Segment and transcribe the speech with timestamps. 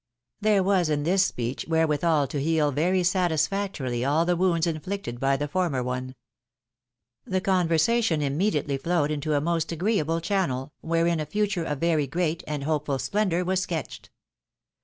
[0.39, 5.19] There was in this speech wherewithal to heal very satisfac torily aU the wounds inflicted
[5.19, 6.15] by the former one.
[7.23, 12.07] The conver sation immediately flowed into a most agreeable channel, wherein a future of very
[12.07, 14.09] great and hopeful splendour was sketched.